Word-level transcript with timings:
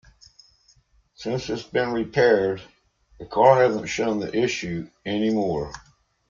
Since 1.13 1.51
it's 1.51 1.61
been 1.61 1.91
repaired, 1.93 2.63
the 3.19 3.27
car 3.27 3.61
hasn't 3.61 3.87
shown 3.87 4.17
the 4.19 4.35
issue 4.35 4.89
any 5.05 5.29
more. 5.29 5.71